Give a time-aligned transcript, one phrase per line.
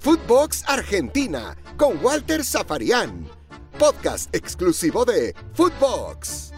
[0.00, 3.26] Footbox Argentina con Walter Zafarian.
[3.78, 6.52] Podcast exclusivo de Footbox.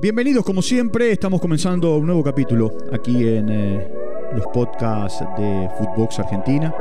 [0.00, 3.88] Bienvenidos como siempre, estamos comenzando un nuevo capítulo aquí en eh,
[4.34, 6.74] los podcasts de Footbox Argentina,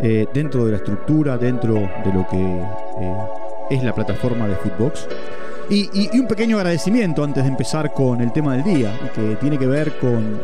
[0.00, 3.16] eh, dentro de la estructura, dentro de lo que eh,
[3.70, 5.06] es la plataforma de Footbox.
[5.70, 9.58] Y, y, un pequeño agradecimiento antes de empezar con el tema del día, que tiene
[9.58, 10.40] que ver con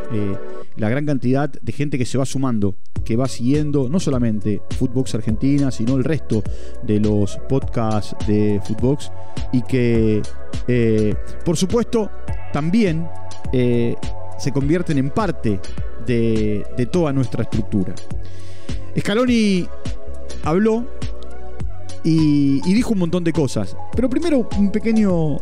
[0.76, 5.14] la gran cantidad de gente que se va sumando, que va siguiendo no solamente Footbox
[5.14, 6.42] Argentina, sino el resto
[6.82, 9.10] de los podcasts de Footbox
[9.52, 10.22] y que,
[10.68, 12.10] eh, por supuesto,
[12.52, 13.08] también
[13.52, 13.94] eh,
[14.38, 15.60] se convierten en parte
[16.06, 17.94] de, toda nuestra estructura.
[18.98, 19.66] Scaloni
[20.44, 20.86] habló
[22.04, 23.76] y, dijo un montón de cosas.
[23.94, 25.36] Pero primero un pequeño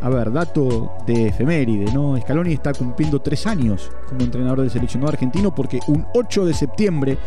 [0.00, 2.16] a ver, dato de efeméride, ¿no?
[2.20, 7.18] Scaloni está cumpliendo tres años como entrenador del seleccionado argentino porque un 8 de septiembre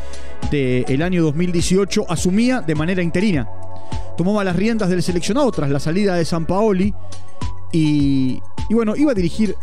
[0.49, 3.47] del año 2018 asumía de manera interina.
[4.15, 6.93] Tomaba las riendas del seleccionado tras la salida de San Paoli
[7.71, 9.55] y, y bueno, iba a dirigir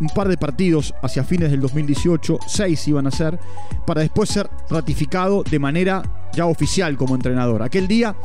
[0.00, 3.38] un par de partidos hacia fines del 2018, seis iban a ser,
[3.86, 6.02] para después ser ratificado de manera
[6.32, 7.62] ya oficial como entrenador.
[7.62, 8.16] Aquel día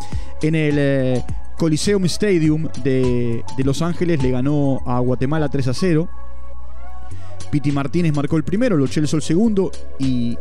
[0.42, 1.24] en el eh,
[1.58, 6.10] Coliseum Stadium de, Los Ángeles le ganó a Guatemala 3 a 0.
[7.52, 10.38] Piti Martínez marcó el primero, Lo Chelsea el segundo y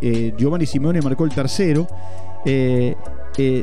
[0.00, 1.86] eh, Giovanni Simeone marcó el tercero.
[2.44, 2.94] Eh,
[3.38, 3.62] eh,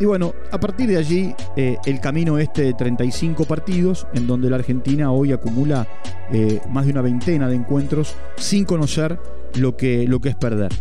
[0.00, 4.56] y, bueno, a partir de allí el camino este de 35 partidos, en donde la
[4.56, 5.86] Argentina hoy acumula
[6.70, 9.20] más de una veintena de encuentros sin conocer
[9.56, 10.72] lo que es perder.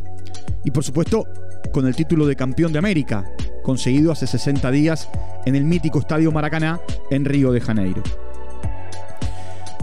[0.64, 1.28] Y por supuesto,
[1.74, 3.26] con el título de campeón de América,
[3.62, 5.10] conseguido hace 60 días
[5.46, 8.04] en el mítico Estadio Maracaná en Río de Janeiro.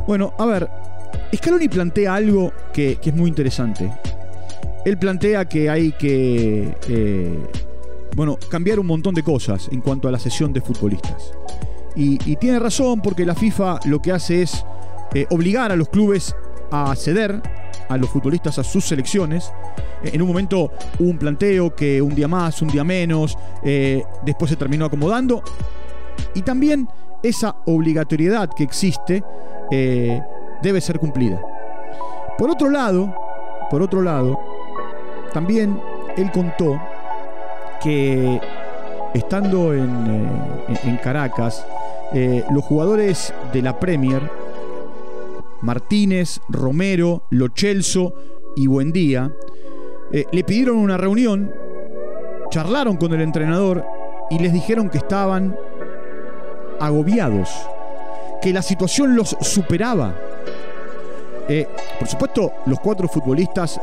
[0.07, 0.69] Bueno, a ver,
[1.35, 3.93] Scaloni plantea algo que, es muy interesante.
[4.85, 7.47] Él plantea que hay que, eh,
[8.17, 11.33] bueno, cambiar un montón de cosas en cuanto a la sesión de futbolistas.
[11.95, 14.65] Y, tiene razón porque la FIFA lo que hace es
[15.15, 16.35] eh, obligar a los clubes
[16.71, 17.43] a ceder
[17.89, 19.53] a los futbolistas a sus selecciones.
[20.03, 24.03] Eh, en un momento hubo un planteo que un día más, un día menos, eh,
[24.23, 25.43] después se terminó acomodando.
[26.35, 26.89] Y también
[27.23, 29.23] esa obligatoriedad que existe
[29.71, 30.21] eh,
[30.63, 31.41] debe ser cumplida.
[32.37, 33.15] Por otro lado,
[33.71, 34.39] por otro lado,
[35.33, 35.81] también
[36.17, 36.81] él contó
[37.83, 38.41] que
[39.15, 40.29] estando en,
[40.85, 41.65] en Caracas,
[42.51, 44.23] los jugadores de la Premier
[45.63, 48.15] Martínez, Romero, Lochelso
[48.57, 49.33] y Buendía,
[50.13, 51.53] eh, le pidieron una reunión,
[52.51, 53.85] charlaron con el entrenador
[54.31, 55.57] y les dijeron que estaban
[56.81, 57.51] agobiados,
[58.41, 60.17] que la situación los superaba.
[61.49, 61.67] Eh,
[61.99, 63.81] por supuesto, los cuatro futbolistas,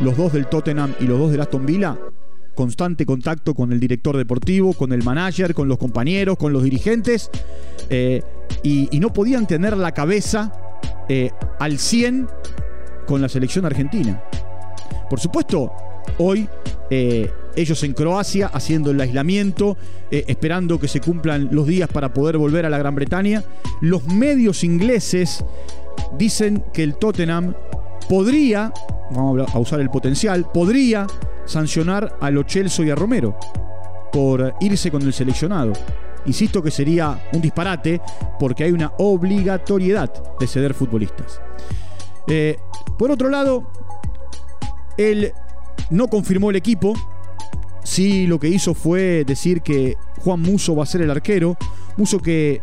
[0.00, 1.96] los dos del Tottenham y los dos del Aston Villa,
[2.54, 7.30] constante contacto con el director deportivo, con el manager, con los compañeros, con los dirigentes,
[7.90, 8.22] eh,
[8.62, 10.52] y, y, no podían tener la cabeza
[11.08, 12.28] eh, al 100
[13.06, 14.22] con la selección argentina.
[15.08, 15.72] Por supuesto,
[16.18, 16.48] hoy
[16.90, 19.76] eh, ellos en Croacia haciendo el aislamiento,
[20.10, 23.44] eh, esperando que se cumplan los días para poder volver a la Gran Bretaña.
[23.80, 25.44] Los medios ingleses
[26.18, 27.54] dicen que el Tottenham
[28.08, 28.72] podría,
[29.10, 31.06] vamos a usar el potencial, podría
[31.46, 33.38] sancionar a Lo y a Romero
[34.12, 35.72] por irse con el seleccionado.
[36.26, 38.00] Insisto que sería un disparate
[38.38, 41.40] porque hay una obligatoriedad de ceder futbolistas.
[42.26, 42.56] Eh,
[42.98, 43.64] por otro lado,
[44.96, 45.32] él
[45.90, 46.94] no confirmó el equipo.
[47.82, 51.56] Sí, lo que hizo fue decir que Juan Muso va a ser el arquero.
[51.96, 52.62] Muso que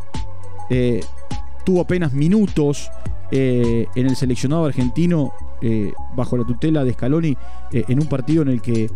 [0.69, 1.01] eh,
[1.63, 2.89] tuvo apenas minutos
[3.29, 5.33] eh, en el seleccionado argentino
[6.15, 7.37] bajo la tutela de Scaloni
[7.71, 8.89] en un partido en el que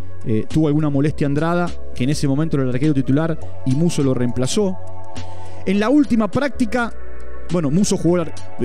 [0.50, 4.13] tuvo alguna molestia Andrada, que en ese momento era el arquero titular y Muso lo
[4.13, 4.78] reemplazó.
[5.66, 6.94] En la última práctica,
[7.52, 8.24] bueno, Muso jugó,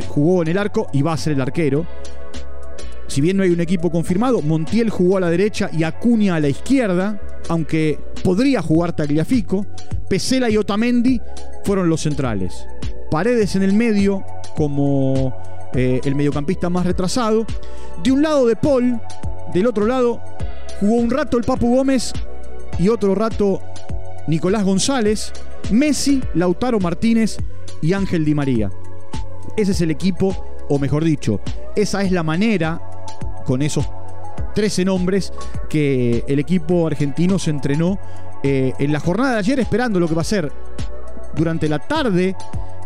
[0.08, 1.86] jugó en el arco y va a ser el arquero.
[3.06, 6.40] Si bien no hay un equipo confirmado, Montiel jugó a la derecha y Acuña a
[6.40, 9.66] la izquierda, aunque podría jugar Tagliafico.
[10.08, 11.20] Pesela y Otamendi
[11.64, 12.66] fueron los centrales.
[13.10, 14.24] Paredes en el medio
[14.56, 15.34] como
[15.74, 17.46] eh, el mediocampista más retrasado.
[18.02, 19.00] De un lado de Paul,
[19.52, 20.22] del otro lado
[20.80, 22.12] jugó un rato el Papu Gómez
[22.78, 23.62] y otro rato
[24.26, 25.32] Nicolás González,
[25.70, 27.36] Messi, Lautaro Martínez
[27.82, 28.70] y Ángel Di María.
[29.56, 31.40] Ese es el equipo, o mejor dicho,
[31.76, 32.80] esa es la manera,
[33.44, 33.88] con esos
[34.54, 35.32] 13 nombres,
[35.68, 37.98] que el equipo argentino se entrenó
[38.42, 40.50] eh, en la jornada de ayer esperando lo que va a ser
[41.34, 42.34] durante la tarde,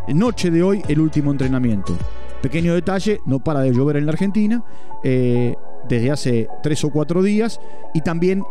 [0.09, 1.97] noche de hoy, el último entrenamiento.
[2.43, 4.63] Pequeño detalle, no para de llover en la Argentina
[5.03, 5.55] eh,
[5.89, 7.61] desde hace tres o cuatro días
[7.93, 8.43] y también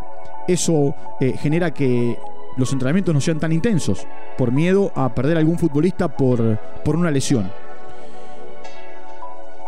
[0.48, 2.18] eso eh, genera que
[2.58, 4.06] los entrenamientos no sean tan intensos
[4.38, 7.52] por miedo a perder a algún futbolista por, por una lesión.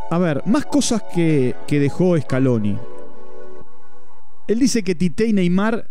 [0.09, 2.77] A ver, más cosas que, que dejó Scaloni.
[4.47, 5.89] Él dice que Tite y Neymar,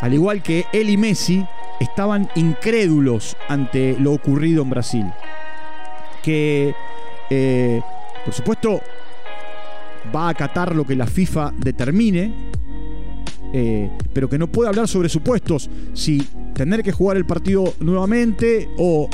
[0.00, 1.46] al igual que él y Messi,
[1.78, 5.06] estaban incrédulos ante lo ocurrido en Brasil.
[6.22, 6.74] Que,
[7.30, 7.80] eh,
[8.24, 8.80] por supuesto,
[10.14, 12.32] va a acatar lo que la FIFA determine,
[13.52, 18.68] eh, pero que no puede hablar sobre supuestos, si tener que jugar el partido nuevamente
[18.78, 19.08] o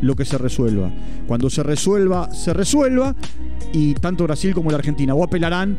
[0.00, 0.90] lo que se resuelva.
[1.26, 3.14] Cuando se resuelva, se resuelva
[3.72, 5.76] y tanto Brasil como la Argentina o apelarán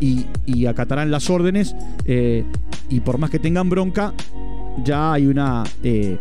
[0.00, 0.26] y,
[0.66, 1.74] acatarán las órdenes
[2.04, 2.44] eh,
[2.88, 4.12] y por más que tengan bronca,
[4.84, 6.16] ya hay una, eh,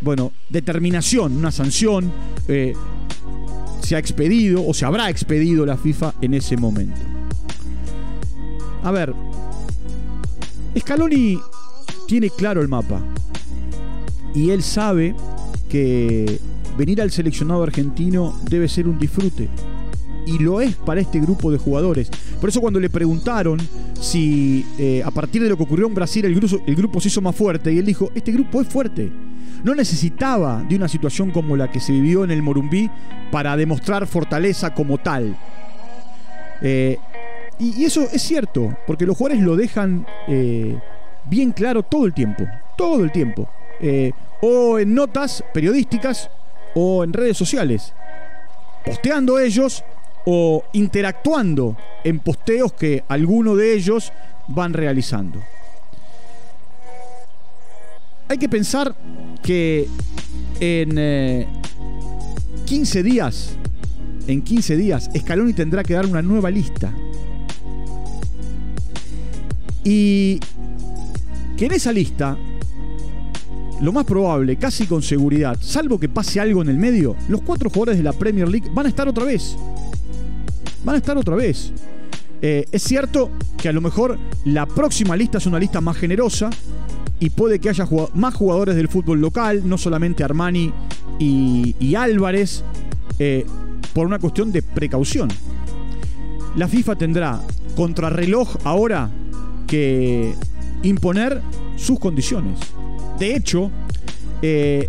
[0.00, 2.12] bueno, determinación, una sanción,
[3.80, 7.00] se ha expedido o se habrá expedido la FIFA en ese momento.
[8.82, 9.14] A ver,
[10.78, 11.38] Scaloni
[12.06, 13.00] tiene claro el mapa
[14.34, 15.14] y él sabe
[15.68, 16.40] que
[16.76, 19.48] venir al seleccionado argentino debe ser un disfrute
[20.28, 22.10] y lo es para este grupo de jugadores.
[22.40, 23.58] Por eso cuando le preguntaron
[23.98, 27.08] si eh, a partir de lo que ocurrió en Brasil el grupo, el grupo se
[27.08, 29.10] hizo más fuerte, y él dijo, este grupo es fuerte.
[29.64, 32.90] No necesitaba de una situación como la que se vivió en el Morumbí
[33.32, 35.36] para demostrar fortaleza como tal.
[36.60, 36.98] Eh,
[37.58, 40.78] y, eso es cierto, porque los jugadores lo dejan eh,
[41.24, 42.44] bien claro todo el tiempo,
[42.76, 43.48] todo el tiempo.
[44.40, 46.30] o en notas periodísticas
[46.74, 47.94] o en redes sociales.
[48.84, 49.82] Posteando ellos
[50.30, 54.12] o interactuando en posteos que alguno de ellos
[54.48, 55.42] van realizando.
[58.28, 58.94] Hay que pensar
[59.42, 59.88] que
[60.60, 61.48] en
[62.66, 63.56] 15 eh, días,
[64.26, 66.92] en 15 días, Scaloni tendrá que dar una nueva lista.
[69.82, 70.40] Y
[71.56, 72.36] que en esa lista,
[73.80, 77.70] lo más probable, casi con seguridad, salvo que pase algo en el medio, los cuatro
[77.70, 79.56] jugadores de la Premier League van a estar otra vez
[80.88, 81.70] van a estar otra vez.
[82.40, 86.48] Eh, es cierto que a lo mejor la próxima lista es una lista más generosa
[87.20, 90.72] y puede que haya más jugadores del fútbol local, no solamente Armani
[91.18, 92.64] y, Álvarez,
[93.18, 93.44] eh,
[93.92, 95.28] por una cuestión de precaución.
[96.56, 97.42] La FIFA tendrá
[97.76, 99.10] contrarreloj ahora
[99.66, 100.32] que
[100.82, 101.42] imponer
[101.76, 102.60] sus condiciones.
[103.18, 103.70] De hecho,
[104.40, 104.88] eh,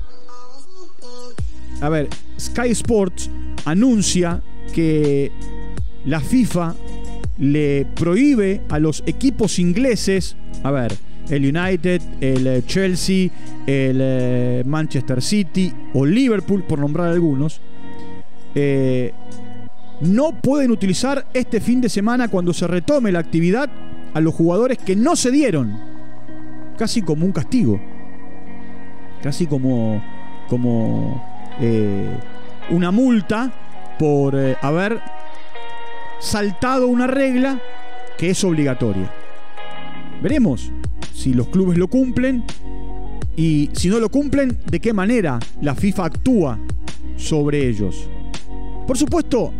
[1.81, 2.07] a ver,
[2.39, 3.29] Sky Sports
[3.65, 4.41] anuncia
[4.73, 5.33] que
[6.05, 6.75] la FIFA
[7.39, 10.93] le prohíbe a los equipos ingleses, a ver,
[11.29, 13.29] el United, el eh, Chelsea,
[13.67, 17.61] el eh, Manchester City o Liverpool, por nombrar algunos,
[18.55, 19.13] eh,
[20.01, 23.69] no pueden utilizar este fin de semana cuando se retome la actividad
[24.13, 25.79] a los jugadores que no se dieron.
[26.77, 27.79] Casi como un castigo.
[29.21, 30.01] Casi como,
[30.47, 31.21] como
[32.69, 33.51] una multa
[33.99, 35.01] por haber
[36.19, 37.59] saltado una regla
[38.17, 39.11] que es obligatoria.
[40.21, 40.71] Veremos
[41.13, 42.43] si los clubes lo cumplen
[43.35, 46.59] y si no lo cumplen, de qué manera la FIFA actúa
[47.15, 48.09] sobre ellos.
[48.85, 49.53] Por supuesto,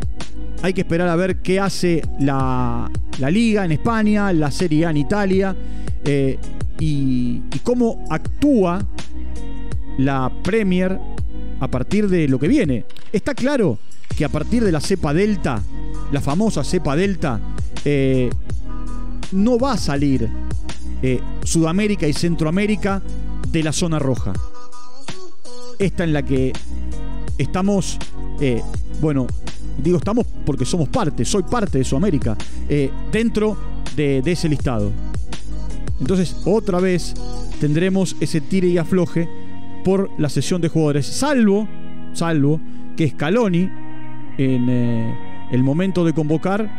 [0.61, 2.91] hay que esperar a ver qué hace la,
[3.29, 5.56] liga en España, la Serie A en Italia
[6.04, 6.37] eh,
[6.80, 8.85] y, y cómo actúa
[9.97, 10.99] la Premier
[11.59, 12.85] a partir de lo que viene.
[13.13, 13.80] Está claro
[14.18, 15.61] que a partir de la cepa Delta
[16.11, 17.39] la famosa cepa delta,
[17.85, 18.29] eh,
[19.31, 20.29] no va a salir
[21.01, 23.01] eh, Sudamérica y Centroamérica
[23.51, 24.33] de la zona roja.
[25.77, 26.51] Esta en la que
[27.37, 27.97] estamos,
[28.41, 28.61] eh,
[29.01, 29.27] bueno,
[29.77, 32.35] digo estamos porque somos parte, soy parte de Sudamérica,
[33.11, 33.57] dentro
[33.95, 34.91] de, ese listado.
[35.99, 37.13] Entonces, otra vez
[37.59, 39.29] tendremos ese tire y afloje
[39.83, 41.68] por la sesión de jugadores, salvo,
[42.13, 42.59] salvo
[42.95, 43.69] que Scaloni
[44.37, 44.69] en
[45.51, 46.69] el momento de convocar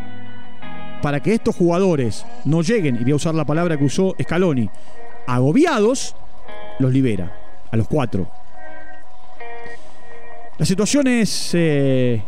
[1.02, 4.68] para que estos jugadores no lleguen, y voy a usar la palabra que usó Scaloni,
[5.26, 6.14] agobiados,
[6.78, 7.32] los libera,
[7.70, 8.30] a los cuatro.
[10.58, 12.22] La situación es eh,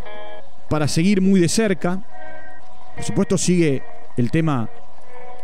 [0.71, 2.03] para seguir muy de cerca.
[2.95, 3.83] Por supuesto sigue
[4.17, 4.71] el tema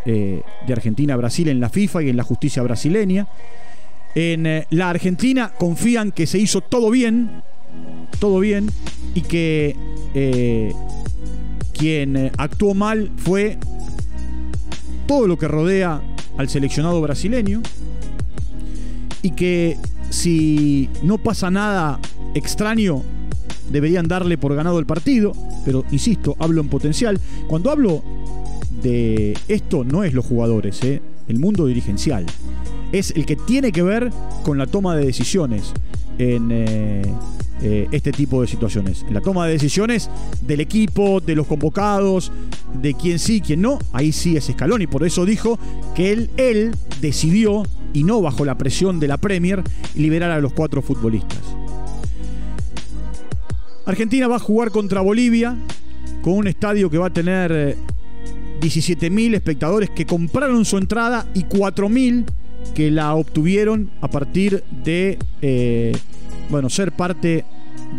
[0.06, 3.26] eh, de Argentina-Brasil en la FIFA y en la justicia brasileña.
[4.14, 7.42] En eh, la Argentina confían que se hizo todo bien,
[8.18, 8.70] todo bien,
[9.14, 9.76] y que
[10.14, 10.72] eh,
[11.72, 13.58] quien eh, actuó mal fue
[15.06, 16.02] todo lo que rodea
[16.36, 17.62] al seleccionado brasileño
[19.22, 19.76] y que
[20.10, 21.98] si no pasa nada
[22.34, 23.02] extraño
[23.70, 25.32] deberían darle por ganado el partido,
[25.64, 27.20] pero insisto, hablo en potencial.
[27.48, 28.02] Cuando hablo
[28.82, 31.02] de esto no es los jugadores, ¿eh?
[31.28, 32.24] el mundo dirigencial.
[32.92, 34.10] Es el que tiene que ver
[34.44, 35.72] con la toma de decisiones
[36.18, 36.50] en
[37.62, 39.04] eh, este tipo de situaciones.
[39.06, 40.10] En la toma de decisiones
[40.46, 42.30] del equipo, de los convocados,
[42.80, 45.58] de quién sí, quién no, ahí sí es Escalón y por eso dijo
[45.94, 49.62] que él, él decidió, y no bajo la presión de la Premier,
[49.94, 51.40] liberar a los cuatro futbolistas.
[53.86, 55.56] Argentina va a jugar contra Bolivia
[56.22, 57.76] con un estadio que va a tener
[58.60, 62.24] 17.000 espectadores que compraron su entrada y 4.000
[62.74, 65.96] que la obtuvieron a partir de eh,
[66.48, 67.44] bueno, ser parte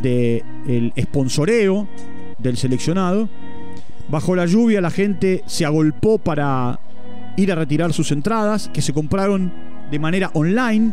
[0.02, 1.88] del el sponsoreo
[2.38, 3.30] del seleccionado.
[4.10, 6.80] Bajo la lluvia la gente se agolpó para
[7.38, 9.52] ir a retirar sus entradas, que se compraron
[9.92, 10.92] de manera online.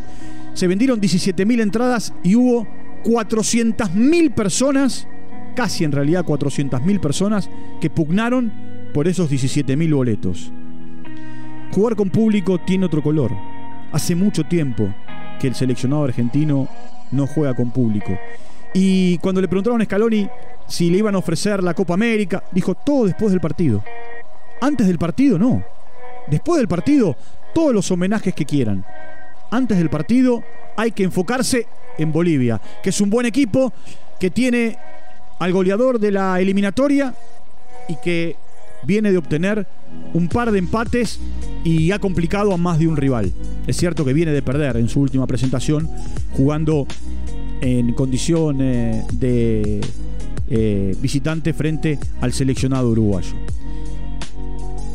[0.55, 2.67] Se vendieron 17.000 entradas y hubo
[3.05, 5.09] 400.000 personas,
[5.55, 8.53] casi en realidad 400.000 personas, que pugnaron
[8.93, 10.53] por esos 17.000 boletos.
[11.73, 13.33] Jugar con público tiene otro color.
[13.93, 14.93] Hace mucho tiempo
[15.41, 16.69] que el seleccionado argentino
[17.11, 18.19] no juega con público.
[18.75, 20.29] Y cuando le preguntaron a Scaloni
[20.69, 23.83] si le iban a ofrecer la Copa América, dijo todo después del partido.
[24.61, 25.63] Antes del partido no.
[26.27, 27.17] Después del partido,
[27.55, 28.85] todos los homenajes que quieran.
[29.51, 30.43] Antes del partido
[30.77, 31.67] hay que enfocarse
[31.99, 33.73] en Bolivia, que es un buen equipo,
[34.19, 34.77] que tiene
[35.39, 37.15] al goleador de la eliminatoria
[37.89, 38.37] y que
[38.83, 39.67] viene de obtener
[40.13, 41.21] un par de empates
[41.67, 43.33] y ha complicado a más de un rival.
[43.67, 45.91] Es cierto que viene de perder en su última presentación
[46.33, 46.87] jugando
[47.61, 49.81] en condición eh, de
[50.49, 53.35] eh, visitante frente al seleccionado uruguayo.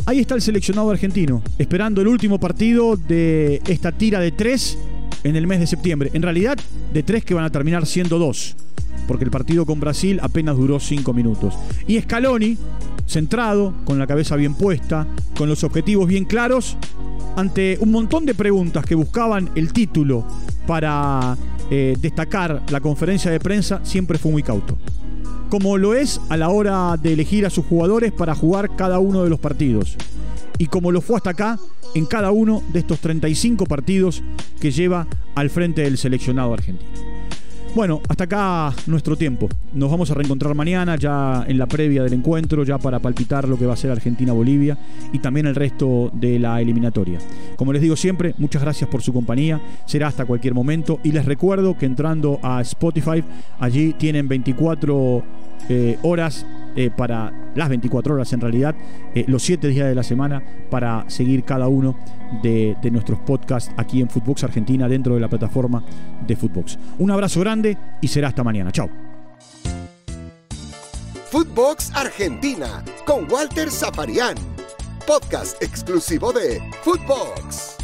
[0.05, 4.77] Ahí está el seleccionado argentino, esperando el último partido de esta tira de tres
[5.25, 6.09] en el mes de septiembre.
[6.13, 6.57] En realidad,
[6.93, 8.55] de tres que van a terminar siendo dos,
[9.09, 11.53] porque el partido con Brasil apenas duró cinco minutos.
[11.85, 12.57] Y Scaloni,
[13.07, 16.77] centrado, con la cabeza bien puesta, con los objetivos bien claros,
[17.35, 20.25] ante un montón de preguntas que buscaban el título
[20.67, 21.37] para
[21.69, 24.77] eh, destacar la conferencia de prensa, siempre fue muy cauto.
[25.49, 29.23] Como lo es a la hora de elegir a sus jugadores para jugar cada uno
[29.23, 29.97] de los partidos.
[30.57, 31.59] Y como lo fue hasta acá
[31.93, 34.23] en cada uno de estos 35 partidos
[34.59, 37.10] que lleva al frente del seleccionado argentino.
[37.73, 39.47] Bueno, hasta acá nuestro tiempo.
[39.73, 43.57] Nos vamos a reencontrar mañana, ya en la previa del encuentro, ya para palpitar lo
[43.57, 44.77] que va a ser Argentina-Bolivia
[45.13, 47.19] y también el resto de la eliminatoria.
[47.55, 49.61] Como les digo siempre, muchas gracias por su compañía.
[49.85, 50.99] Será hasta cualquier momento.
[51.01, 53.23] Y les recuerdo que entrando a Spotify,
[53.57, 55.23] allí tienen 24
[55.69, 58.75] eh, horas eh, para las 24 horas en realidad,
[59.13, 61.95] eh, los 7 días de la semana para seguir cada uno
[62.41, 65.83] de, nuestros podcasts aquí en Footbox Argentina dentro de la plataforma
[66.25, 66.77] de Footbox.
[66.99, 68.71] Un abrazo grande y será hasta mañana.
[68.71, 68.89] Chao.
[71.29, 74.35] Footbox Argentina con Walter Zafarian,
[75.07, 77.80] podcast exclusivo de Footbox.